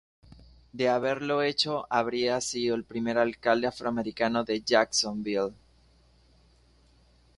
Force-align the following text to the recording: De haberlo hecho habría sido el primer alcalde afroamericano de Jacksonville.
De 0.73 0.89
haberlo 0.89 1.43
hecho 1.43 1.85
habría 1.91 2.41
sido 2.41 2.73
el 2.75 2.83
primer 2.83 3.19
alcalde 3.19 3.67
afroamericano 3.67 4.43
de 4.43 4.61
Jacksonville. 4.61 5.53